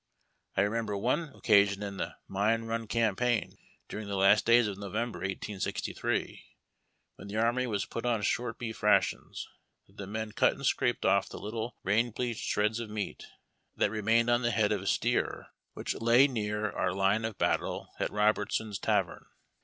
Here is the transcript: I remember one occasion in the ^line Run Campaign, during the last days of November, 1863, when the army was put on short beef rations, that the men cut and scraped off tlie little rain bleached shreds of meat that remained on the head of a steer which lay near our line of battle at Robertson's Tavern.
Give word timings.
I 0.57 0.61
remember 0.61 0.97
one 0.97 1.31
occasion 1.35 1.83
in 1.83 1.97
the 1.97 2.15
^line 2.27 2.67
Run 2.67 2.87
Campaign, 2.87 3.59
during 3.87 4.07
the 4.07 4.15
last 4.15 4.47
days 4.47 4.65
of 4.67 4.79
November, 4.79 5.19
1863, 5.19 6.43
when 7.17 7.27
the 7.27 7.35
army 7.37 7.67
was 7.67 7.85
put 7.85 8.03
on 8.03 8.23
short 8.23 8.57
beef 8.57 8.81
rations, 8.81 9.47
that 9.85 9.97
the 9.97 10.07
men 10.07 10.31
cut 10.31 10.53
and 10.53 10.65
scraped 10.65 11.05
off 11.05 11.29
tlie 11.29 11.39
little 11.41 11.77
rain 11.83 12.09
bleached 12.09 12.43
shreds 12.49 12.79
of 12.79 12.89
meat 12.89 13.27
that 13.75 13.91
remained 13.91 14.31
on 14.31 14.41
the 14.41 14.49
head 14.49 14.71
of 14.71 14.81
a 14.81 14.87
steer 14.87 15.49
which 15.73 15.93
lay 15.93 16.27
near 16.27 16.71
our 16.71 16.93
line 16.95 17.23
of 17.23 17.37
battle 17.37 17.93
at 17.99 18.09
Robertson's 18.09 18.79
Tavern. 18.79 19.27